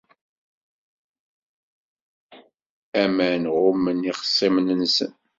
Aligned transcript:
Aman 3.03 3.43
ɣummen 3.55 3.99
ixṣimen-nsen. 4.11 5.13